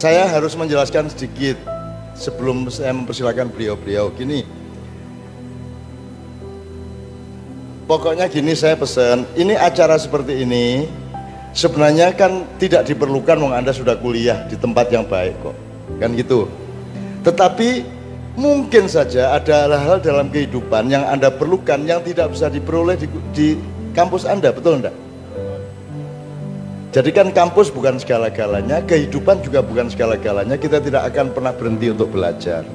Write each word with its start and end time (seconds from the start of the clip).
Saya 0.00 0.24
harus 0.32 0.56
menjelaskan 0.56 1.12
sedikit 1.12 1.60
sebelum 2.16 2.72
saya 2.72 2.88
mempersilahkan 2.96 3.52
beliau-beliau. 3.52 4.08
Gini, 4.16 4.48
pokoknya 7.84 8.24
gini 8.32 8.56
saya 8.56 8.80
pesan, 8.80 9.28
ini 9.36 9.52
acara 9.52 10.00
seperti 10.00 10.40
ini 10.48 10.88
sebenarnya 11.52 12.16
kan 12.16 12.48
tidak 12.56 12.88
diperlukan 12.88 13.44
wong 13.44 13.52
Anda 13.52 13.76
sudah 13.76 14.00
kuliah 14.00 14.48
di 14.48 14.56
tempat 14.56 14.88
yang 14.88 15.04
baik 15.04 15.36
kok. 15.44 15.56
Kan 16.00 16.16
gitu. 16.16 16.48
Tetapi 17.20 17.84
mungkin 18.40 18.88
saja 18.88 19.36
ada 19.36 19.68
hal-hal 19.68 20.00
dalam 20.00 20.32
kehidupan 20.32 20.88
yang 20.88 21.04
Anda 21.12 21.28
perlukan 21.28 21.84
yang 21.84 22.00
tidak 22.00 22.32
bisa 22.32 22.48
diperoleh 22.48 22.96
di, 22.96 23.04
di 23.36 23.48
kampus 23.92 24.24
Anda, 24.24 24.48
betul 24.48 24.80
enggak? 24.80 25.09
Jadi 26.90 27.14
kan 27.14 27.30
kampus 27.30 27.70
bukan 27.70 28.02
segala-galanya, 28.02 28.82
kehidupan 28.82 29.46
juga 29.46 29.62
bukan 29.62 29.86
segala-galanya, 29.86 30.58
kita 30.58 30.82
tidak 30.82 31.06
akan 31.14 31.30
pernah 31.30 31.54
berhenti 31.54 31.86
untuk 31.94 32.10
belajar. 32.10 32.66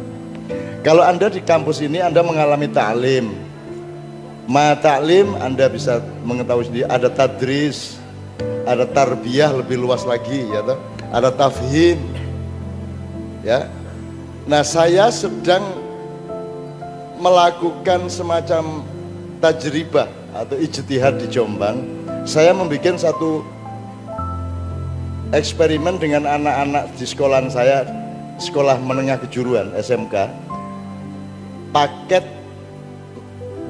Kalau 0.87 1.03
Anda 1.03 1.27
di 1.27 1.43
kampus 1.43 1.83
ini 1.83 1.99
Anda 1.99 2.23
mengalami 2.23 2.71
taklim, 2.71 3.35
ma 4.47 4.71
taklim 4.79 5.35
Anda 5.35 5.67
bisa 5.67 5.99
mengetahui 6.23 6.71
sendiri 6.71 6.87
ada 6.87 7.11
tadris, 7.11 7.99
ada 8.63 8.87
tarbiyah 8.87 9.51
lebih 9.51 9.83
luas 9.83 10.07
lagi 10.07 10.47
ya 10.47 10.63
toh, 10.63 10.79
ada 11.11 11.29
tafhim. 11.35 11.99
Ya. 13.43 13.67
Nah, 14.47 14.63
saya 14.63 15.11
sedang 15.11 15.65
melakukan 17.19 18.07
semacam 18.07 18.79
tajribah 19.43 20.07
atau 20.31 20.55
ijtihad 20.55 21.19
di 21.19 21.27
Jombang. 21.27 21.81
Saya 22.25 22.53
membuat 22.53 22.97
satu 22.97 23.54
eksperimen 25.33 25.97
dengan 25.97 26.27
anak-anak 26.27 26.93
di 26.99 27.05
sekolah 27.07 27.47
saya 27.49 27.87
sekolah 28.37 28.77
menengah 28.83 29.17
kejuruan 29.25 29.71
SMK 29.79 30.29
paket 31.71 32.25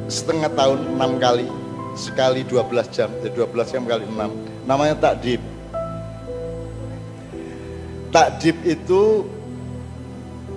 setengah 0.10 0.52
tahun 0.58 0.98
enam 0.98 1.22
kali 1.22 1.48
sekali 1.96 2.44
12 2.44 2.92
jam 2.92 3.10
jadi 3.24 3.46
12 3.46 3.72
jam 3.72 3.84
kali 3.88 4.04
6 4.04 4.56
namanya 4.66 4.98
takdib. 4.98 5.40
Takdib 8.10 8.58
itu 8.66 9.24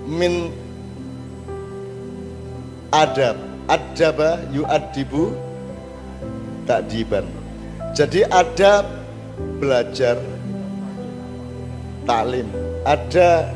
min 0.08 0.50
adab. 2.90 3.36
Adaba 3.68 4.40
yu'adibu 4.48 5.36
takdiban. 6.64 7.28
Jadi 7.92 8.24
ada 8.32 8.80
belajar 9.60 10.16
taklim, 12.08 12.48
ada 12.88 13.52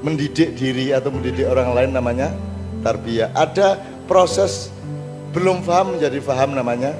mendidik 0.00 0.56
diri 0.56 0.96
atau 0.96 1.12
mendidik 1.12 1.44
orang 1.44 1.76
lain 1.76 1.90
namanya 1.92 2.32
tarbiyah. 2.80 3.28
Ada 3.36 3.76
proses 4.08 4.72
belum 5.36 5.60
paham 5.60 6.00
menjadi 6.00 6.18
paham 6.24 6.56
namanya 6.56 6.96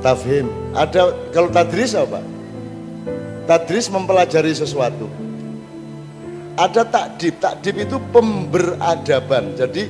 tafhim. 0.00 0.48
Ada 0.72 1.30
kalau 1.36 1.52
tadris 1.52 1.92
apa? 1.92 2.24
Tadris 3.44 3.92
mempelajari 3.92 4.56
sesuatu. 4.56 5.06
Ada 6.56 6.84
takdib, 6.84 7.40
takdib 7.40 7.76
itu 7.88 7.96
pemberadaban. 8.12 9.56
Jadi 9.56 9.88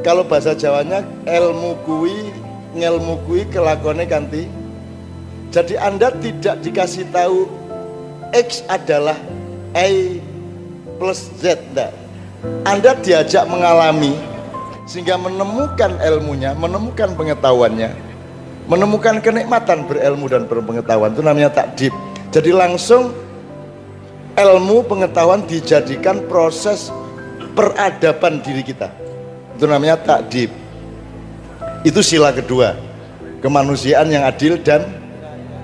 kalau 0.00 0.24
bahasa 0.24 0.56
Jawanya 0.56 1.04
ilmu 1.24 1.76
kui, 1.84 2.32
ngelmu 2.72 3.20
kui 3.28 3.44
kelakone 3.48 4.08
kanti 4.08 4.63
jadi 5.54 5.78
Anda 5.78 6.10
tidak 6.10 6.66
dikasih 6.66 7.14
tahu 7.14 7.46
X 8.34 8.66
adalah 8.66 9.14
A 9.70 10.18
plus 10.98 11.30
Z. 11.38 11.62
Enggak. 11.70 11.94
Anda 12.66 12.98
diajak 12.98 13.46
mengalami 13.46 14.18
sehingga 14.90 15.14
menemukan 15.14 15.94
ilmunya, 16.02 16.58
menemukan 16.58 17.14
pengetahuannya, 17.14 17.94
menemukan 18.66 19.22
kenikmatan 19.22 19.86
berilmu 19.86 20.26
dan 20.26 20.50
berpengetahuan 20.50 21.14
itu 21.14 21.22
namanya 21.22 21.54
takdib. 21.54 21.94
Jadi 22.34 22.50
langsung 22.50 23.14
ilmu 24.34 24.82
pengetahuan 24.90 25.46
dijadikan 25.46 26.18
proses 26.26 26.90
peradaban 27.54 28.42
diri 28.42 28.66
kita. 28.66 28.90
Itu 29.54 29.70
namanya 29.70 30.02
takdib. 30.02 30.50
Itu 31.86 32.02
sila 32.02 32.34
kedua, 32.34 32.74
kemanusiaan 33.38 34.10
yang 34.10 34.26
adil 34.26 34.58
dan 34.58 35.03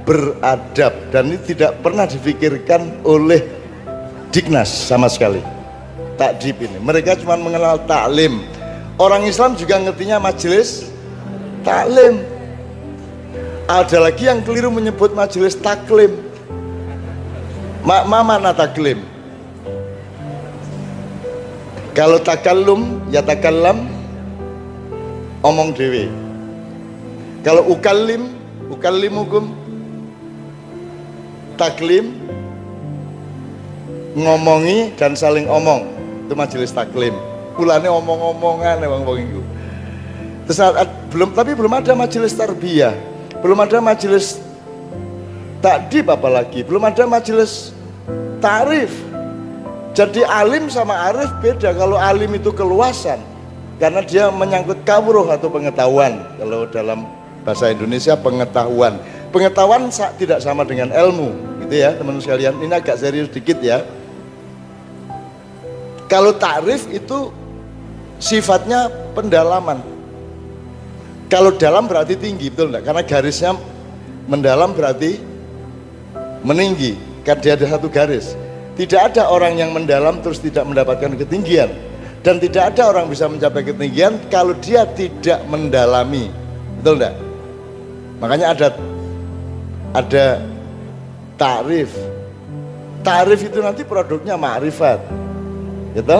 beradab. 0.07 0.93
Dan 1.11 1.35
ini 1.35 1.41
tidak 1.45 1.81
pernah 1.85 2.05
difikirkan 2.05 3.05
oleh 3.05 3.43
Dignas 4.31 4.71
sama 4.71 5.11
sekali. 5.11 5.43
Takdib 6.15 6.61
ini. 6.63 6.79
Mereka 6.79 7.19
cuma 7.25 7.35
mengenal 7.41 7.81
taklim. 7.89 8.45
Orang 9.01 9.25
Islam 9.25 9.57
juga 9.57 9.81
ngertinya 9.81 10.21
majelis 10.21 10.87
taklim. 11.67 12.21
Ada 13.71 14.03
lagi 14.03 14.29
yang 14.29 14.45
keliru 14.45 14.69
menyebut 14.69 15.17
majelis 15.17 15.57
taklim. 15.57 16.15
Ma 17.81 18.05
mana 18.05 18.53
taklim? 18.53 19.01
Kalau 21.97 22.23
takallum 22.23 23.03
ya 23.11 23.19
takallam 23.19 23.91
omong 25.41 25.73
dewi 25.73 26.09
kalau 27.41 27.65
ukallim 27.73 28.37
ukallimukum 28.69 29.57
taklim 31.61 32.17
ngomongi 34.17 34.97
dan 34.97 35.13
saling 35.13 35.45
omong. 35.45 35.85
Itu 36.25 36.33
majelis 36.33 36.73
taklim. 36.73 37.13
Pulane 37.55 37.91
omong-omongan 37.93 38.81
emang 38.81 39.05
wong 39.05 39.19
itu. 39.21 39.41
Terus 40.49 40.59
belum 41.13 41.37
tapi 41.37 41.53
belum 41.53 41.77
ada 41.77 41.93
majelis 41.93 42.33
tarbiyah. 42.33 42.97
Belum 43.45 43.59
ada 43.61 43.79
majelis 43.85 44.41
takdib 45.61 46.09
apalagi. 46.09 46.65
Belum 46.65 46.81
ada 46.89 47.05
majelis 47.05 47.77
tarif 48.41 48.91
jadi 49.91 50.23
alim 50.25 50.71
sama 50.71 51.11
arif 51.13 51.29
beda. 51.43 51.75
Kalau 51.75 51.99
alim 51.99 52.31
itu 52.39 52.55
keluasan 52.55 53.21
karena 53.83 54.01
dia 54.07 54.31
menyangkut 54.31 54.87
kawruh 54.87 55.29
atau 55.29 55.51
pengetahuan. 55.51 56.25
Kalau 56.39 56.65
dalam 56.71 57.05
bahasa 57.43 57.75
Indonesia 57.75 58.15
pengetahuan. 58.17 58.97
Pengetahuan 59.31 59.91
tidak 60.19 60.43
sama 60.43 60.67
dengan 60.67 60.91
ilmu 60.91 61.50
gitu 61.71 61.87
ya 61.87 61.95
teman-teman 61.95 62.27
sekalian. 62.27 62.55
Ini 62.59 62.75
agak 62.83 62.99
serius 62.99 63.31
dikit 63.31 63.63
ya. 63.63 63.87
Kalau 66.11 66.35
tarif 66.35 66.91
itu 66.91 67.31
sifatnya 68.19 68.91
pendalaman. 69.15 69.79
Kalau 71.31 71.55
dalam 71.55 71.87
berarti 71.87 72.19
tinggi, 72.19 72.51
betul 72.51 72.75
enggak? 72.75 72.91
Karena 72.91 73.03
garisnya 73.07 73.55
mendalam 74.27 74.75
berarti 74.75 75.23
meninggi. 76.43 76.99
Dia 77.23 77.55
ada 77.55 77.79
satu 77.79 77.87
garis. 77.87 78.35
Tidak 78.75 78.99
ada 78.99 79.31
orang 79.31 79.55
yang 79.55 79.71
mendalam 79.71 80.19
terus 80.19 80.43
tidak 80.43 80.67
mendapatkan 80.67 81.15
ketinggian. 81.15 81.71
Dan 82.27 82.43
tidak 82.43 82.75
ada 82.75 82.91
orang 82.91 83.07
bisa 83.07 83.31
mencapai 83.31 83.63
ketinggian 83.63 84.19
kalau 84.27 84.59
dia 84.59 84.83
tidak 84.91 85.47
mendalami. 85.47 86.35
Betul 86.83 86.99
enggak? 86.99 87.15
Makanya 88.19 88.47
ada 88.59 88.69
ada 89.95 90.25
Tarif. 91.41 91.97
Tarif 93.01 93.41
itu 93.41 93.65
nanti 93.65 93.81
produknya 93.81 94.37
ma'rifat. 94.37 95.01
Gitu? 95.97 96.19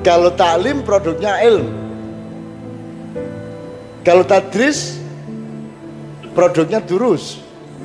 Kalau 0.00 0.32
taklim 0.32 0.80
produknya 0.80 1.44
ilm. 1.44 1.68
Kalau 4.00 4.24
tadris 4.24 4.96
produknya 6.32 6.80
durus. 6.80 7.36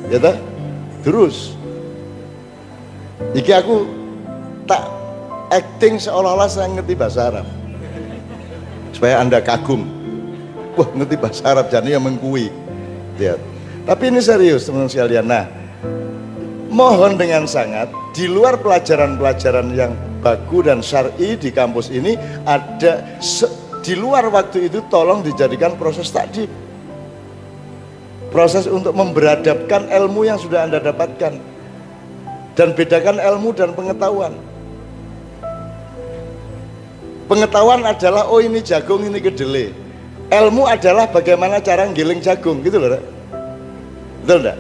Gitu? 0.08 0.32
Durus. 1.04 1.60
Iki 3.36 3.52
aku 3.52 3.76
tak 4.64 4.88
acting 5.52 6.00
seolah-olah 6.00 6.48
saya 6.48 6.72
ngerti 6.72 6.96
bahasa 6.96 7.28
Arab. 7.28 7.48
Supaya 8.96 9.20
Anda 9.20 9.44
kagum. 9.44 9.84
Wah, 10.80 10.88
ngerti 10.96 11.16
bahasa 11.20 11.44
Arab 11.44 11.68
jadi 11.68 12.00
yang 12.00 12.08
mengkui. 12.08 12.48
Lihat. 13.20 13.44
Tapi 13.84 14.04
ini 14.08 14.24
serius 14.24 14.64
teman-teman 14.64 14.88
sekalian. 14.88 15.26
Nah, 15.28 15.46
mohon 16.70 17.16
dengan 17.16 17.48
sangat 17.48 17.92
di 18.12 18.28
luar 18.30 18.60
pelajaran-pelajaran 18.60 19.68
yang 19.76 19.92
baku 20.20 20.66
dan 20.66 20.84
syar'i 20.84 21.38
di 21.38 21.50
kampus 21.54 21.94
ini 21.94 22.16
ada 22.44 23.20
di 23.84 23.94
luar 23.96 24.28
waktu 24.28 24.68
itu 24.68 24.84
tolong 24.92 25.24
dijadikan 25.24 25.76
proses 25.80 26.12
takdib. 26.12 26.52
Proses 28.28 28.68
untuk 28.68 28.92
memberadabkan 28.92 29.88
ilmu 29.88 30.28
yang 30.28 30.36
sudah 30.36 30.68
anda 30.68 30.84
dapatkan. 30.84 31.40
Dan 32.58 32.74
bedakan 32.74 33.22
ilmu 33.22 33.56
dan 33.56 33.72
pengetahuan. 33.72 34.34
Pengetahuan 37.30 37.86
adalah 37.88 38.28
oh 38.28 38.44
ini 38.44 38.60
jagung 38.60 39.06
ini 39.08 39.24
kedelai. 39.24 39.72
Ilmu 40.28 40.68
adalah 40.68 41.08
bagaimana 41.08 41.64
cara 41.64 41.88
ngiling 41.88 42.20
jagung 42.20 42.60
gitu 42.66 42.84
loh 42.84 43.00
betul 44.28 44.44
enggak 44.44 44.60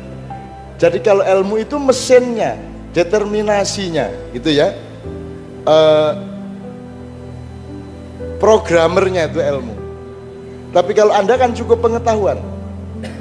jadi 0.77 1.01
kalau 1.01 1.25
ilmu 1.25 1.57
itu 1.57 1.81
mesinnya, 1.81 2.53
determinasinya 2.93 4.09
gitu 4.33 4.49
ya 4.53 4.73
uh, 5.65 6.13
programmernya 8.41 9.29
itu 9.29 9.37
ilmu 9.37 9.73
tapi 10.73 10.97
kalau 10.97 11.13
anda 11.13 11.37
kan 11.37 11.53
cukup 11.53 11.85
pengetahuan 11.85 12.41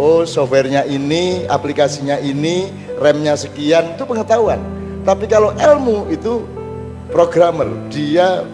oh 0.01 0.25
softwarenya 0.25 0.89
ini 0.89 1.45
aplikasinya 1.49 2.17
ini 2.21 2.73
remnya 2.97 3.37
sekian 3.37 3.97
itu 3.97 4.05
pengetahuan 4.09 4.61
tapi 5.05 5.29
kalau 5.29 5.53
ilmu 5.53 6.09
itu 6.09 6.41
programmer 7.13 7.69
dia 7.93 8.45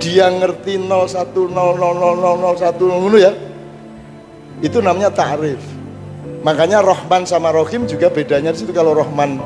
dia 0.00 0.32
ngerti 0.32 0.80
01000001 0.80 3.20
ya 3.20 3.32
itu 4.64 4.80
namanya 4.82 5.12
ta'rif 5.12 5.77
makanya 6.42 6.82
Rohman 6.82 7.24
sama 7.24 7.54
Rohim 7.54 7.86
juga 7.86 8.10
bedanya 8.10 8.50
di 8.52 8.58
situ. 8.60 8.74
Kalau 8.74 8.92
Rohman 8.92 9.38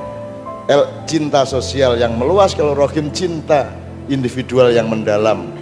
cinta 1.04 1.44
sosial 1.44 1.98
yang 2.00 2.16
meluas 2.16 2.56
kalau 2.56 2.72
Rohim 2.72 3.12
cinta 3.12 3.68
individual 4.08 4.72
yang 4.72 4.88
mendalam. 4.88 5.52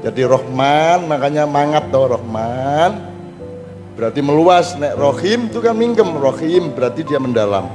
Jadi 0.00 0.24
Rohman 0.24 1.04
makanya 1.10 1.44
mangat 1.44 1.92
tau 1.92 2.08
Rohman. 2.16 3.10
Berarti 3.98 4.20
meluas. 4.24 4.78
Nek 4.78 4.96
Rohim 4.96 5.52
itu 5.52 5.58
kan 5.60 5.76
minggem 5.76 6.08
Rohim 6.16 6.72
berarti 6.72 7.04
dia 7.04 7.20
mendalam. 7.20 7.68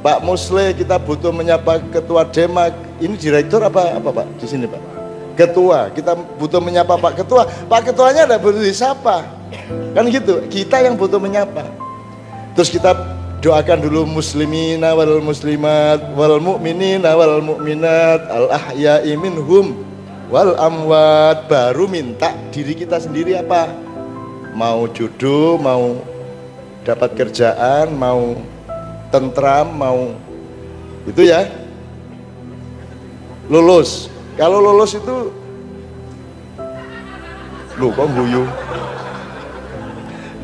Pak 0.00 0.18
Musle, 0.24 0.72
kita 0.72 0.96
butuh 0.96 1.36
menyapa 1.36 1.84
Ketua 1.92 2.24
Demak. 2.32 2.72
Ini 2.96 3.12
direktur 3.20 3.60
apa 3.60 4.00
apa 4.00 4.08
Pak 4.08 4.40
di 4.40 4.48
sini 4.48 4.64
Pak? 4.64 4.93
Ketua. 5.34 5.90
Kita 5.92 6.14
butuh 6.14 6.62
menyapa 6.62 6.96
pak 6.96 7.22
ketua. 7.22 7.46
Pak 7.46 7.92
ketuanya 7.92 8.24
ada 8.24 8.36
butuh 8.38 8.62
disapa. 8.62 9.26
Kan 9.94 10.08
gitu 10.10 10.42
kita 10.48 10.82
yang 10.82 10.94
butuh 10.98 11.18
menyapa. 11.18 11.66
Terus 12.54 12.70
kita 12.70 12.94
doakan 13.42 13.84
dulu 13.84 14.08
muslimina 14.08 14.94
wal 14.96 15.20
muslimat 15.20 16.00
wal 16.16 16.40
mu'minina 16.40 17.12
wal 17.12 17.42
mu'minat 17.44 18.24
al 18.30 18.46
ahya'i 18.48 19.14
minhum 19.18 19.84
wal 20.30 20.54
amwat. 20.56 21.50
Baru 21.50 21.90
minta 21.90 22.32
diri 22.54 22.78
kita 22.78 23.02
sendiri 23.02 23.36
apa? 23.38 23.68
Mau 24.54 24.86
jodoh 24.94 25.58
mau 25.58 25.98
dapat 26.86 27.18
kerjaan 27.18 27.90
mau 27.90 28.38
tentram 29.10 29.66
mau 29.66 30.14
itu 31.10 31.26
ya. 31.26 31.46
Lulus 33.44 34.13
kalau 34.34 34.58
lolos 34.58 34.92
itu 34.98 35.30
lu 37.78 37.90
kok 37.90 38.08
guyu? 38.14 38.42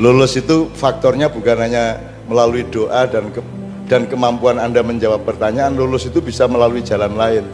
Lolos 0.01 0.33
itu 0.39 0.73
faktornya 0.73 1.29
bukan 1.29 1.61
hanya 1.61 2.01
melalui 2.25 2.65
doa 2.71 3.05
dan 3.05 3.29
ke, 3.35 3.43
dan 3.91 4.07
kemampuan 4.07 4.57
Anda 4.57 4.81
menjawab 4.81 5.27
pertanyaan, 5.27 5.77
lulus 5.77 6.07
itu 6.07 6.23
bisa 6.23 6.47
melalui 6.47 6.81
jalan 6.81 7.19
lain. 7.19 7.45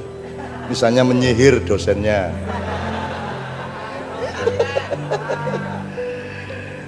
Misalnya 0.71 1.03
menyihir 1.03 1.65
dosennya. 1.65 2.31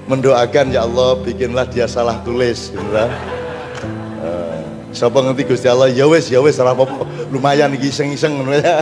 Mendoakan 0.09 0.73
ya 0.73 0.85
Allah 0.89 1.21
bikinlah 1.21 1.69
dia 1.69 1.85
salah 1.89 2.21
tulis 2.25 2.73
gitu 2.73 2.89
Siapa 4.89 5.21
ngerti 5.21 5.45
Gusti 5.45 5.69
Allah? 5.69 5.93
Ya 5.93 6.09
wes 6.09 6.33
ya 6.33 6.41
wes 6.41 6.57
ora 6.57 6.73
apa-apa. 6.73 7.05
Lumayan 7.29 7.77
iki 7.77 7.93
iseng-iseng 7.93 8.41
ngono 8.41 8.57
ya. 8.57 8.81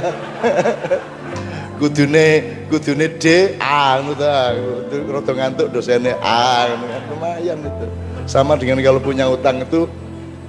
Kudune 1.83 2.27
kudune 2.71 3.19
D 3.19 3.59
A 3.59 3.99
ngono 3.99 4.15
ta. 4.15 4.55
Rada 4.87 5.33
ngantuk 5.35 5.67
dosene 5.75 6.15
A 6.23 6.71
ngono 6.71 6.85
kan 6.87 7.03
lumayan 7.11 7.59
itu. 7.59 7.87
Sama 8.27 8.55
dengan 8.55 8.79
kalau 8.83 9.03
punya 9.03 9.27
utang 9.27 9.67
itu 9.67 9.91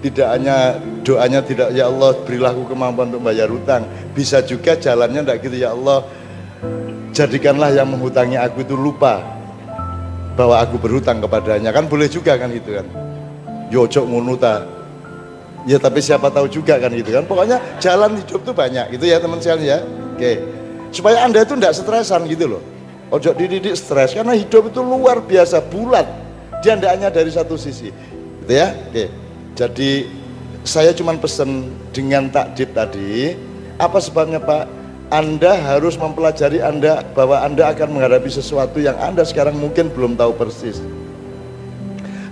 tidak 0.06 0.30
hanya 0.30 0.77
doanya 1.01 1.42
tidak 1.42 1.74
ya 1.74 1.89
Allah 1.89 2.13
berilah 2.21 2.54
aku 2.54 2.69
kemampuan 2.69 3.09
untuk 3.09 3.25
bayar 3.25 3.50
utang. 3.50 3.89
Bisa 4.13 4.45
juga 4.45 4.77
jalannya 4.77 5.25
tidak 5.25 5.38
gitu 5.42 5.57
ya 5.57 5.74
Allah 5.74 6.06
jadikanlah 7.18 7.74
yang 7.74 7.89
menghutangi 7.89 8.38
aku 8.38 8.62
itu 8.62 8.77
lupa 8.77 9.25
bahwa 10.38 10.62
aku 10.62 10.77
berhutang 10.77 11.18
kepadanya. 11.18 11.74
Kan 11.74 11.89
boleh 11.89 12.06
juga 12.06 12.38
kan 12.38 12.54
gitu 12.54 12.77
kan. 12.77 12.86
Yojok 13.74 14.06
ngono 14.06 14.38
ta 14.38 14.77
ya 15.68 15.78
tapi 15.78 16.00
siapa 16.00 16.31
tahu 16.31 16.48
juga 16.48 16.80
kan 16.80 16.90
gitu 16.96 17.12
kan. 17.12 17.28
Pokoknya 17.28 17.60
jalan 17.84 18.16
hidup 18.16 18.42
tuh 18.48 18.56
banyak 18.56 18.96
gitu 18.96 19.06
ya 19.06 19.19
teman 19.19 19.44
sekalian 19.44 19.68
ya. 19.68 19.80
Oke. 20.16 20.31
Supaya 20.96 21.28
anda 21.28 21.44
itu 21.44 21.54
tidak 21.60 21.75
stresan 21.75 22.24
gitu 22.31 22.58
loh. 22.58 22.64
Ojo 23.12 23.36
dididik 23.36 23.75
stres 23.75 24.16
karena 24.16 24.36
hidup 24.36 24.72
itu 24.72 24.80
luar 24.80 25.19
biasa 25.19 25.60
bulat. 25.60 26.08
Dia 26.64 26.80
tidak 26.80 26.92
hanya 26.96 27.10
dari 27.12 27.30
satu 27.30 27.60
sisi 27.60 27.92
gitu 28.44 28.54
ya. 28.56 28.72
Oke. 28.88 29.12
Jadi 29.60 30.08
saya 30.64 30.96
cuma 30.96 31.16
pesen 31.19 31.75
dengan 31.92 32.31
takdib 32.31 32.72
tadi 32.72 33.36
apa 33.78 34.00
sebabnya 34.00 34.40
Pak? 34.40 34.80
Anda 35.07 35.56
harus 35.56 35.95
mempelajari 35.95 36.59
Anda 36.59 37.00
bahwa 37.16 37.40
Anda 37.40 37.71
akan 37.71 37.95
menghadapi 37.95 38.28
sesuatu 38.28 38.83
yang 38.83 39.00
Anda 39.00 39.24
sekarang 39.24 39.56
mungkin 39.56 39.88
belum 39.88 40.19
tahu 40.19 40.36
persis. 40.36 40.83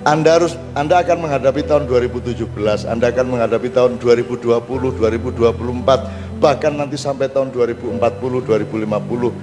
Anda 0.06 0.38
harus 0.38 0.54
Anda 0.78 1.02
akan 1.02 1.26
menghadapi 1.26 1.66
tahun 1.66 1.90
2017, 1.90 2.46
Anda 2.86 3.10
akan 3.10 3.26
menghadapi 3.26 3.74
tahun 3.74 3.98
2020, 3.98 4.62
2024, 5.02 6.38
bahkan 6.38 6.78
nanti 6.78 6.94
sampai 6.94 7.26
tahun 7.26 7.50
2040, 7.50 7.98
2050. 8.46 9.34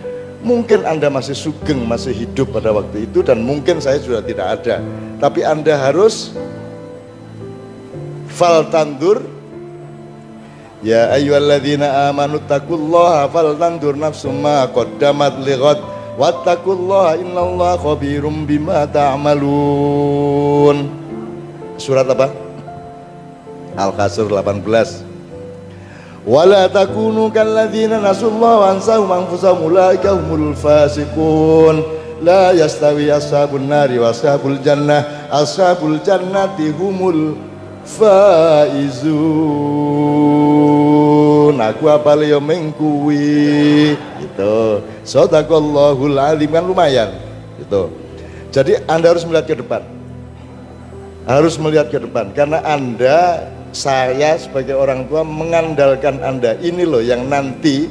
Mungkin 0.46 0.86
Anda 0.86 1.10
masih 1.10 1.34
sugeng, 1.34 1.82
masih 1.82 2.14
hidup 2.14 2.54
pada 2.54 2.70
waktu 2.70 3.10
itu 3.10 3.26
dan 3.26 3.42
mungkin 3.42 3.82
saya 3.82 3.98
sudah 3.98 4.22
tidak 4.22 4.62
ada. 4.62 4.78
Tapi 5.18 5.42
Anda 5.42 5.74
harus 5.74 6.30
fal 8.30 8.70
tandur 8.70 9.42
Ya 10.82 11.14
ayyuhalladzina 11.14 12.10
amanu 12.10 12.42
taqullaha 12.42 13.30
fal 13.30 13.54
tandur 13.54 13.94
nafsum 13.94 14.42
ma 14.42 14.66
qaddamat 14.66 15.38
Wattaqullaha 16.12 17.16
innallaha 17.16 17.80
khabirum 17.80 18.44
bima 18.44 18.84
ta'malun. 18.84 20.76
Surat 21.80 22.04
apa? 22.04 22.28
Al-Qasr 23.72 24.28
18. 24.28 25.08
Wala 26.28 26.68
takunu 26.68 27.32
kalladzina 27.32 27.96
nasullaha 27.98 28.56
wa 28.60 28.70
ansahum 28.76 29.08
anfusahum 29.08 29.72
ulaika 29.72 30.12
humul. 30.12 30.52
La 32.22 32.54
yastawi 32.54 33.10
ashabun 33.10 33.66
nari 33.66 33.98
wa 33.98 34.14
ashabul 34.14 34.54
jannah 34.62 35.26
ashabul 35.32 35.98
jannati 36.04 36.70
humul 36.70 37.34
faizun. 37.82 39.10
Aku 41.58 41.90
apa 41.90 42.14
yo 42.22 42.38
mengkuwi 42.38 43.98
gitu 44.22 44.84
Sodakallahul 45.02 46.18
alim 46.18 46.50
kan 46.50 46.62
lumayan 46.62 47.10
gitu 47.58 47.90
jadi 48.54 48.82
anda 48.86 49.10
harus 49.10 49.26
melihat 49.26 49.46
ke 49.50 49.56
depan 49.58 49.82
harus 51.26 51.54
melihat 51.58 51.86
ke 51.90 51.98
depan 52.02 52.30
karena 52.34 52.62
anda 52.62 53.50
saya 53.72 54.36
sebagai 54.36 54.76
orang 54.76 55.08
tua 55.08 55.24
mengandalkan 55.24 56.20
anda 56.20 56.54
ini 56.60 56.84
loh 56.84 57.00
yang 57.00 57.26
nanti 57.26 57.88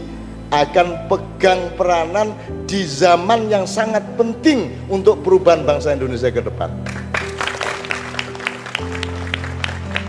akan 0.52 1.08
pegang 1.08 1.72
peranan 1.80 2.36
di 2.68 2.84
zaman 2.84 3.48
yang 3.48 3.64
sangat 3.64 4.04
penting 4.20 4.68
untuk 4.92 5.24
perubahan 5.24 5.64
bangsa 5.64 5.96
Indonesia 5.96 6.28
ke 6.28 6.44
depan. 6.44 6.68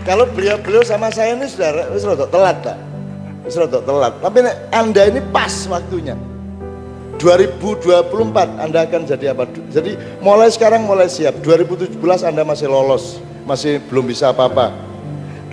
Kalau 0.03 0.27
beliau-beliau 0.27 0.83
sama 0.83 1.07
saya 1.15 1.39
ini 1.39 1.47
sudah 1.47 2.27
telat, 2.27 2.59
Pak. 2.59 2.77
Telat. 3.87 4.13
Tapi 4.19 4.39
Anda 4.75 5.07
ini 5.07 5.23
pas 5.31 5.63
waktunya. 5.71 6.19
2024 7.21 8.63
Anda 8.63 8.89
akan 8.89 9.01
jadi 9.05 9.37
apa? 9.37 9.49
Jadi 9.69 9.95
mulai 10.19 10.49
sekarang 10.49 10.85
mulai 10.85 11.07
siap. 11.11 11.39
2017 11.45 11.97
Anda 12.25 12.41
masih 12.41 12.67
lolos, 12.69 13.21
masih 13.45 13.79
belum 13.89 14.09
bisa 14.09 14.33
apa-apa. 14.33 14.73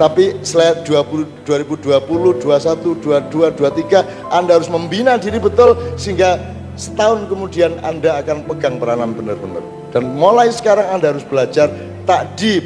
Tapi 0.00 0.40
setelah 0.40 0.80
20, 0.80 1.44
2020, 1.44 2.40
21, 2.40 3.28
22, 3.28 3.52
23 3.52 4.32
Anda 4.32 4.56
harus 4.56 4.72
membina 4.72 5.20
diri 5.20 5.36
betul 5.36 5.76
sehingga 6.00 6.40
setahun 6.72 7.28
kemudian 7.28 7.76
Anda 7.84 8.24
akan 8.24 8.48
pegang 8.48 8.80
peranan 8.80 9.12
benar-benar. 9.12 9.60
Dan 9.92 10.16
mulai 10.16 10.48
sekarang 10.48 10.88
Anda 10.96 11.12
harus 11.12 11.26
belajar 11.28 11.68
takdib, 12.08 12.64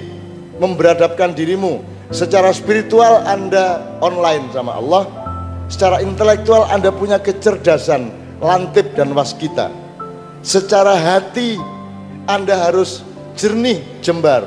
memberadabkan 0.63 1.35
dirimu. 1.35 1.83
Secara 2.15 2.55
spiritual 2.55 3.27
Anda 3.27 3.83
online 3.99 4.55
sama 4.55 4.79
Allah, 4.79 5.03
secara 5.67 5.99
intelektual 6.07 6.71
Anda 6.71 6.95
punya 6.95 7.19
kecerdasan, 7.19 8.24
lantip 8.45 8.93
dan 8.93 9.17
waskita. 9.17 9.73
Secara 10.45 10.93
hati 11.01 11.57
Anda 12.29 12.69
harus 12.69 13.01
jernih, 13.41 13.81
jembar 14.05 14.45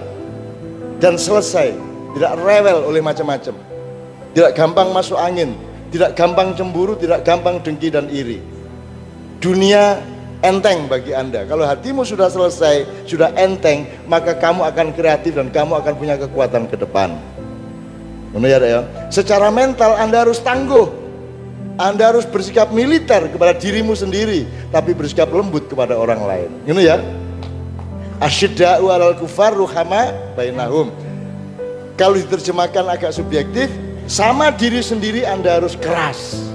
dan 1.02 1.18
selesai, 1.18 1.74
tidak 2.14 2.34
rewel 2.38 2.86
oleh 2.86 3.02
macam-macam. 3.02 3.58
Tidak 4.38 4.54
gampang 4.54 4.94
masuk 4.94 5.18
angin, 5.18 5.58
tidak 5.90 6.14
gampang 6.14 6.54
cemburu, 6.54 6.94
tidak 6.94 7.26
gampang 7.26 7.58
dengki 7.66 7.90
dan 7.90 8.06
iri. 8.14 8.38
Dunia 9.42 9.98
enteng 10.46 10.86
bagi 10.86 11.18
Anda. 11.18 11.50
Kalau 11.50 11.66
hatimu 11.66 12.06
sudah 12.06 12.30
selesai, 12.30 13.10
sudah 13.10 13.34
enteng, 13.34 13.90
maka 14.06 14.38
kamu 14.38 14.62
akan 14.70 14.88
kreatif 14.94 15.34
dan 15.34 15.50
kamu 15.50 15.82
akan 15.82 15.94
punya 15.98 16.16
kekuatan 16.22 16.70
ke 16.70 16.78
depan. 16.78 17.18
Benar 18.30 18.62
ya? 18.62 18.82
Secara 19.10 19.50
mental 19.50 19.98
Anda 19.98 20.22
harus 20.22 20.38
tangguh, 20.38 21.07
anda 21.78 22.10
harus 22.10 22.26
bersikap 22.26 22.74
militer 22.74 23.30
kepada 23.30 23.54
dirimu 23.54 23.94
sendiri, 23.94 24.50
tapi 24.74 24.98
bersikap 24.98 25.30
lembut 25.30 25.70
kepada 25.70 25.94
orang 25.94 26.26
lain. 26.26 26.50
Ini 26.66 26.82
ya. 26.82 26.98
Asyidda'u 28.18 28.90
alal 28.90 29.14
kufar 29.14 29.54
ruhama 29.54 30.10
bainahum. 30.34 30.90
Kalau 31.94 32.18
diterjemahkan 32.18 32.82
agak 32.82 33.14
subjektif, 33.14 33.70
sama 34.10 34.50
diri 34.50 34.82
sendiri 34.82 35.22
Anda 35.22 35.62
harus 35.62 35.78
keras. 35.78 36.50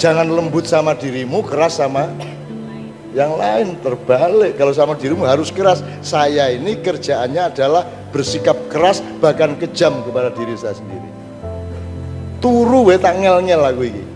Jangan 0.00 0.32
lembut 0.32 0.64
sama 0.64 0.96
dirimu, 0.96 1.44
keras 1.44 1.76
sama 1.76 2.08
yang 3.12 3.36
lain 3.36 3.76
terbalik. 3.84 4.56
Kalau 4.56 4.72
sama 4.72 4.96
dirimu 4.96 5.28
harus 5.28 5.52
keras. 5.52 5.84
Saya 6.00 6.48
ini 6.48 6.80
kerjaannya 6.80 7.52
adalah 7.52 7.84
bersikap 8.08 8.56
keras 8.72 9.04
bahkan 9.20 9.52
kejam 9.60 10.00
kepada 10.00 10.32
diri 10.32 10.56
saya 10.56 10.80
sendiri. 10.80 11.12
Turu 12.40 12.88
we 12.88 12.96
tak 12.96 13.20
ngel-ngel 13.20 13.60
lagu 13.60 13.84
ini. 13.84 14.13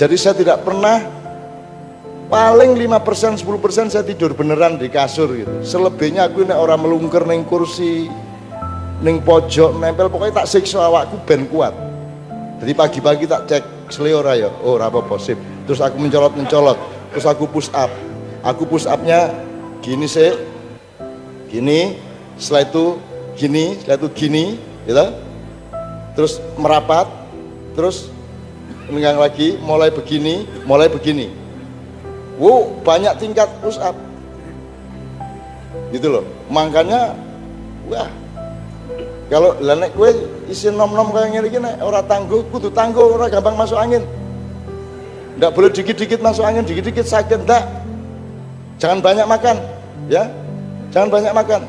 Jadi 0.00 0.16
saya 0.16 0.32
tidak 0.32 0.64
pernah 0.64 1.04
paling 2.32 2.72
5% 2.72 3.36
10% 3.36 3.92
saya 3.92 4.00
tidur 4.00 4.32
beneran 4.32 4.80
di 4.80 4.88
kasur 4.88 5.28
gitu. 5.36 5.60
Selebihnya 5.60 6.24
aku 6.24 6.40
ini 6.40 6.56
orang 6.56 6.80
melungker 6.80 7.28
neng 7.28 7.44
kursi, 7.44 8.08
neng 9.04 9.20
pojok 9.20 9.76
nempel 9.76 10.08
pokoknya 10.08 10.40
tak 10.40 10.48
siksa 10.48 10.88
awakku 10.88 11.20
ben 11.28 11.44
kuat. 11.52 11.76
Jadi 12.64 12.72
pagi-pagi 12.72 13.28
tak 13.28 13.44
cek 13.44 13.92
seliora 13.92 14.40
ya, 14.40 14.48
oh 14.64 14.80
apa 14.80 15.04
posip. 15.04 15.36
Terus 15.68 15.84
aku 15.84 16.00
mencolot-mencolot, 16.00 16.80
terus 17.12 17.28
aku 17.28 17.44
push 17.44 17.68
up. 17.76 17.92
Aku 18.40 18.64
push 18.64 18.88
upnya 18.88 19.36
gini 19.84 20.08
sih, 20.08 20.32
gini, 21.52 22.00
setelah 22.40 22.64
itu 22.64 22.84
gini, 23.36 23.76
setelah 23.76 24.00
itu 24.00 24.08
gini, 24.16 24.44
gitu. 24.88 25.06
Terus 26.16 26.40
merapat, 26.56 27.04
terus 27.76 28.08
menengah 28.90 29.16
lagi, 29.16 29.56
mulai 29.62 29.88
begini, 29.88 30.44
mulai 30.66 30.90
begini. 30.90 31.30
Wow, 32.36 32.82
banyak 32.82 33.14
tingkat 33.20 33.46
push 33.62 33.78
up. 33.78 33.94
Gitu 35.94 36.08
loh. 36.10 36.24
Makanya, 36.50 37.14
wah, 37.86 38.10
kalau 39.30 39.54
lanek 39.62 39.94
gue 39.94 40.10
isi 40.50 40.74
nom-nom 40.74 41.14
kayak 41.14 41.30
gini 41.30 41.48
gini, 41.54 41.70
orang 41.78 42.02
tangguh, 42.10 42.42
kudu 42.50 42.74
tangguh, 42.74 43.14
orang 43.14 43.30
gampang 43.30 43.54
masuk 43.54 43.78
angin. 43.78 44.02
Enggak 45.38 45.54
boleh 45.54 45.70
dikit-dikit 45.70 46.18
masuk 46.18 46.42
angin, 46.42 46.66
dikit-dikit 46.66 47.06
sakit, 47.06 47.46
enggak. 47.46 47.64
Jangan 48.82 48.98
banyak 48.98 49.26
makan, 49.30 49.56
ya. 50.10 50.26
Jangan 50.90 51.08
banyak 51.14 51.32
makan. 51.32 51.62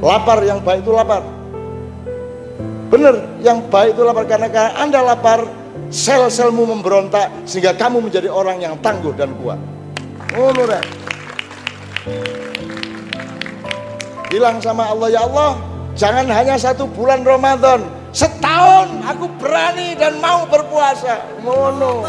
Lapar 0.00 0.38
yang 0.40 0.64
baik 0.64 0.80
itu 0.80 0.92
lapar. 0.94 1.22
Benar, 2.86 3.14
yang 3.42 3.58
baik 3.68 3.98
itu 3.98 4.02
lapar 4.06 4.24
karena, 4.24 4.48
karena 4.48 4.72
Anda 4.78 5.00
lapar, 5.02 5.65
sel-selmu 5.90 6.66
memberontak 6.66 7.30
sehingga 7.46 7.74
kamu 7.74 8.10
menjadi 8.10 8.28
orang 8.30 8.62
yang 8.62 8.74
tangguh 8.82 9.14
dan 9.14 9.30
kuat. 9.40 9.58
Ngono 10.34 10.62
Bilang 14.26 14.58
sama 14.58 14.90
Allah, 14.90 15.08
ya 15.10 15.22
Allah, 15.22 15.54
jangan 15.94 16.26
hanya 16.26 16.58
satu 16.58 16.90
bulan 16.90 17.22
Ramadan, 17.22 17.86
setahun 18.10 18.90
aku 19.06 19.30
berani 19.38 19.94
dan 19.94 20.18
mau 20.18 20.42
berpuasa. 20.50 21.22
Ngono. 21.46 22.02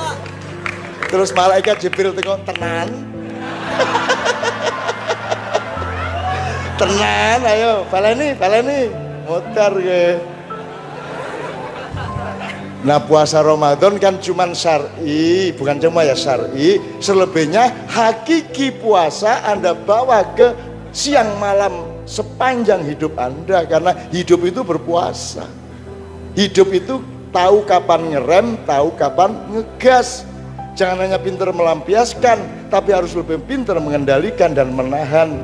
Terus 1.07 1.31
malaikat 1.31 1.79
Jibril 1.79 2.11
teko 2.17 2.41
tenan. 2.43 2.89
tenan, 6.81 7.39
ayo, 7.47 7.85
baleni, 7.87 8.33
baleni. 8.33 8.89
Mutar 9.29 9.77
ke. 9.77 10.36
Nah 12.87 13.03
puasa 13.03 13.43
Ramadan 13.43 13.99
kan 13.99 14.15
cuma 14.23 14.47
syar'i, 14.55 15.51
bukan 15.59 15.75
cuma 15.75 16.07
ya 16.07 16.15
syar'i. 16.15 16.79
Selebihnya 17.03 17.67
hakiki 17.83 18.71
puasa 18.79 19.43
Anda 19.43 19.75
bawa 19.75 20.23
ke 20.31 20.55
siang 20.95 21.35
malam 21.35 21.83
sepanjang 22.07 22.87
hidup 22.87 23.19
Anda 23.19 23.67
karena 23.67 23.91
hidup 24.07 24.39
itu 24.47 24.63
berpuasa. 24.63 25.43
Hidup 26.31 26.71
itu 26.71 27.03
tahu 27.35 27.67
kapan 27.67 28.15
ngerem, 28.15 28.55
tahu 28.63 28.95
kapan 28.95 29.35
ngegas. 29.51 30.23
Jangan 30.79 31.11
hanya 31.11 31.19
pintar 31.19 31.51
melampiaskan, 31.51 32.71
tapi 32.71 32.95
harus 32.95 33.11
lebih 33.19 33.43
pintar 33.43 33.83
mengendalikan 33.83 34.55
dan 34.55 34.71
menahan. 34.71 35.35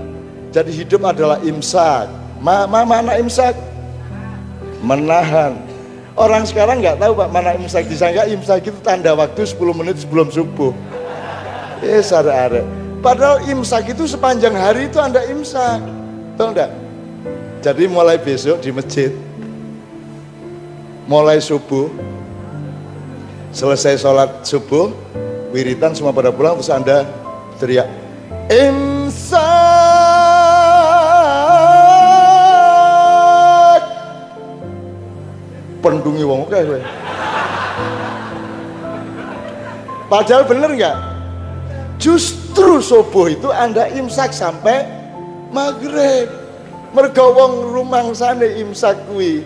Jadi 0.55 0.71
hidup 0.71 1.11
adalah 1.11 1.43
imsak. 1.43 2.07
Ma 2.39 2.63
mana 2.63 3.19
imsak? 3.19 3.51
Menahan 4.79 5.72
Orang 6.13 6.45
sekarang 6.45 6.77
nggak 6.81 7.01
tahu 7.01 7.17
Pak 7.17 7.29
mana 7.33 7.57
imsak 7.57 7.89
disangka 7.89 8.29
imsak 8.29 8.69
itu 8.69 8.79
tanda 8.85 9.17
waktu 9.17 9.49
10 9.49 9.57
menit 9.73 9.97
sebelum 10.01 10.29
subuh. 10.29 10.73
Eh 11.81 11.99
sadar 12.05 12.63
Padahal 13.03 13.43
imsak 13.49 13.91
itu 13.91 14.07
sepanjang 14.07 14.55
hari 14.55 14.87
itu 14.87 14.95
Anda 15.01 15.25
imsak. 15.27 15.83
Tahu 16.39 16.47
enggak? 16.55 16.71
Jadi 17.59 17.83
mulai 17.91 18.15
besok 18.21 18.63
di 18.63 18.71
masjid 18.71 19.11
mulai 21.03 21.39
subuh 21.43 21.91
selesai 23.51 23.99
sholat 23.99 24.29
subuh 24.47 24.95
wiritan 25.51 25.91
semua 25.91 26.15
pada 26.15 26.31
pulang 26.31 26.55
terus 26.55 26.71
anda 26.71 27.03
teriak 27.59 27.87
imsak 28.47 29.52
pendungi 35.83 36.23
wong 36.23 36.47
oke 36.47 36.55
gue. 36.55 36.81
Padahal 40.07 40.47
bener 40.47 40.71
nggak? 40.71 40.97
Justru 41.99 42.79
subuh 42.79 43.27
itu 43.27 43.51
Anda 43.51 43.91
imsak 43.91 44.31
sampai 44.31 44.87
maghrib. 45.51 46.31
Mergo 46.95 47.35
wong 47.35 47.53
rumang 47.75 48.15
sana 48.15 48.47
imsak 48.47 48.95
kuwi. 49.11 49.43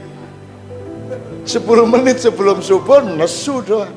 10 1.48 1.64
menit 1.90 2.22
sebelum 2.22 2.62
subuh 2.62 3.02
nesu 3.02 3.64
doang. 3.64 3.90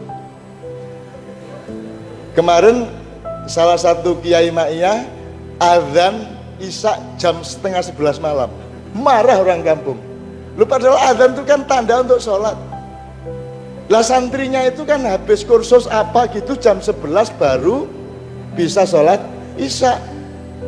Kemarin 2.32 2.86
salah 3.50 3.74
satu 3.74 4.14
kiai 4.22 4.54
ma'iyah 4.54 5.02
azan 5.58 6.38
isak 6.62 6.96
jam 7.18 7.42
setengah 7.42 7.82
sebelas 7.82 8.22
malam. 8.22 8.48
Marah 8.94 9.42
orang 9.42 9.66
kampung 9.66 10.09
Lu 10.60 10.68
padahal 10.68 11.00
adzan 11.00 11.32
itu 11.32 11.42
kan 11.48 11.64
tanda 11.64 12.04
untuk 12.04 12.20
sholat. 12.20 12.52
Lah 13.88 14.04
santrinya 14.04 14.60
itu 14.68 14.84
kan 14.84 15.00
habis 15.08 15.40
kursus 15.40 15.88
apa 15.88 16.28
gitu 16.36 16.52
jam 16.60 16.84
11 16.84 17.00
baru 17.40 17.88
bisa 18.52 18.84
sholat 18.84 19.24
isya. 19.56 19.96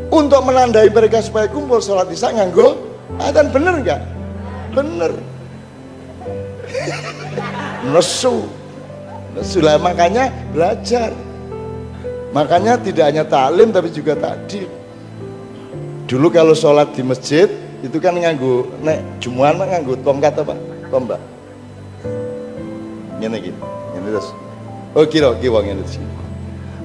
Untuk 0.09 0.45
menandai 0.49 0.89
mereka 0.89 1.21
supaya 1.21 1.45
kumpul 1.45 1.85
sholat 1.85 2.09
isya 2.09 2.33
nganggo 2.33 2.81
adzan 3.21 3.53
bener 3.53 3.75
nggak? 3.85 4.01
Bener. 4.73 5.13
Nesu. 7.93 8.49
Nesu 9.37 9.61
lah 9.61 9.77
makanya 9.77 10.33
belajar. 10.57 11.13
Makanya 12.33 12.81
tidak 12.81 13.13
hanya 13.13 13.25
taklim 13.29 13.69
tapi 13.69 13.93
juga 13.93 14.17
takdim. 14.17 14.73
Dulu 16.09 16.33
kalau 16.33 16.57
sholat 16.57 16.97
di 16.97 17.05
masjid 17.05 17.53
itu 17.83 17.99
kan 17.99 18.15
nganggu 18.15 18.71
nek 18.87 19.03
jumuan 19.19 19.59
mah 19.59 19.67
nganggu 19.67 19.99
tongkat 20.07 20.39
apa 20.39 20.55
tombak 20.89 21.21
ngene 23.19 23.37
iki. 23.39 23.53
Ngene 23.95 24.09
terus. 24.15 24.29
Oh 24.95 25.07
kira 25.07 25.35
ki 25.39 25.49
wong 25.51 25.65
ngene 25.67 25.83
iki. 25.83 25.99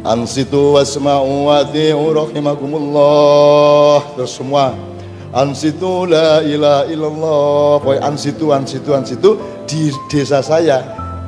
Ansitu 0.02 0.74
wasma'u 0.78 1.50
wa 1.50 1.64
rahimakumullah. 1.66 4.02
Terus 4.18 4.34
semua 4.38 4.74
Ansitu 5.38 6.08
la 6.08 6.40
ilaha 6.40 6.88
illallah. 6.88 7.84
Pokoknya 7.84 8.08
ansitu, 8.08 8.56
ansitu, 8.56 8.96
ansitu 8.96 9.36
di 9.68 9.92
desa 10.08 10.40
saya 10.40 10.80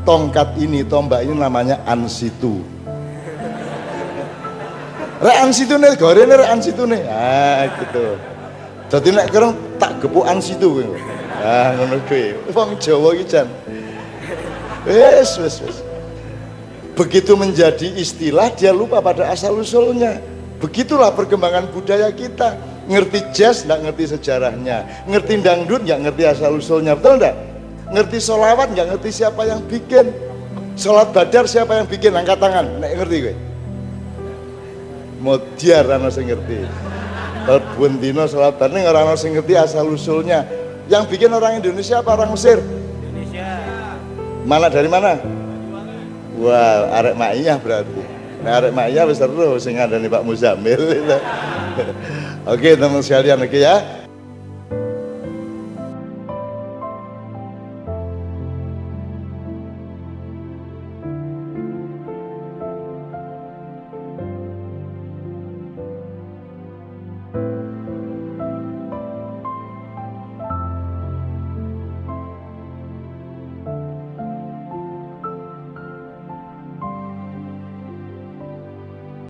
tongkat 0.08 0.56
ini, 0.56 0.88
tombak 0.88 1.28
ini 1.28 1.36
namanya 1.36 1.84
ansitu. 1.84 2.64
Rek 5.20 5.38
ansitu 5.44 5.76
nih, 5.76 6.00
goreng 6.00 6.32
rek 6.32 6.48
ansitu 6.48 6.88
nih. 6.88 7.04
Ah 7.12 7.68
gitu. 7.76 8.16
Jadi 8.90 9.10
nek 9.14 9.30
kereng 9.30 9.54
tak 9.78 10.02
gepuk 10.02 10.26
ansitu 10.26 10.82
kowe. 10.82 10.86
Ah 11.40 11.78
ngono 11.78 12.02
kuwi. 12.10 12.34
Wong 12.52 12.76
Jawa 12.82 13.14
iki 13.16 13.26
jan. 13.30 13.48
Wes 14.90 15.38
wes 15.38 15.56
wes. 15.62 15.78
Begitu 16.98 17.38
menjadi 17.38 17.88
istilah 17.96 18.52
dia 18.52 18.74
lupa 18.74 19.00
pada 19.00 19.30
asal 19.30 19.56
usulnya. 19.56 20.18
Begitulah 20.60 21.16
perkembangan 21.16 21.72
budaya 21.72 22.12
kita 22.12 22.60
ngerti 22.90 23.20
jazz 23.32 23.70
nggak 23.70 23.86
ngerti 23.86 24.18
sejarahnya 24.18 25.06
ngerti 25.06 25.46
dangdut 25.46 25.86
nggak 25.86 26.10
ngerti 26.10 26.24
asal 26.26 26.58
usulnya 26.58 26.98
betul 26.98 27.22
nggak 27.22 27.36
ngerti 27.94 28.18
solawat 28.18 28.74
nggak 28.74 28.88
ngerti 28.98 29.10
siapa 29.14 29.46
yang 29.46 29.62
bikin 29.70 30.10
sholat 30.74 31.14
badar 31.14 31.46
siapa 31.46 31.78
yang 31.78 31.86
bikin 31.86 32.18
angkat 32.18 32.42
tangan 32.42 32.66
nek 32.82 32.98
ngerti 32.98 33.16
gue 33.30 33.36
modiar 35.22 35.86
ana 35.86 36.10
sing 36.10 36.34
ngerti 36.34 36.66
Kalbun 37.48 38.02
dino 38.02 38.28
sholat 38.28 38.60
badar 38.60 38.96
orang 38.96 39.16
sing 39.20 39.36
ngerti 39.36 39.54
asal 39.56 39.88
usulnya. 39.92 40.44
Yang 40.90 41.14
bikin 41.14 41.30
orang 41.30 41.62
Indonesia 41.62 42.02
apa 42.02 42.18
orang 42.18 42.34
Mesir? 42.34 42.58
Indonesia. 42.60 43.50
Mana 44.48 44.68
dari 44.74 44.90
mana? 44.90 45.22
Wah 46.40 46.96
arek 47.04 47.16
maiyah 47.20 47.60
berarti. 47.60 48.02
Nah 48.40 48.52
arek 48.64 48.72
maiyah 48.72 49.04
besar 49.04 49.28
seru 49.28 49.60
sing 49.60 49.76
ada 49.76 50.00
nih 50.00 50.08
Pak 50.08 50.24
Muzamil 50.24 50.80
Oke 52.56 52.80
teman 52.80 53.04
sekalian 53.04 53.44
oke 53.44 53.60
ya. 53.60 53.99